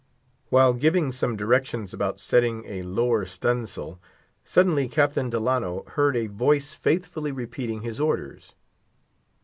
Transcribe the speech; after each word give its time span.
While 0.49 0.73
giving 0.73 1.11
some 1.11 1.35
directions 1.35 1.93
about 1.93 2.19
setting 2.19 2.65
a 2.65 2.81
lower 2.81 3.23
stu'n' 3.23 3.67
sail, 3.67 3.99
suddenly 4.43 4.87
Captain 4.87 5.29
Delano 5.29 5.83
heard 5.89 6.15
a 6.17 6.25
voice 6.25 6.73
faithfully 6.73 7.31
repeating 7.31 7.81
his 7.83 7.99
orders. 7.99 8.55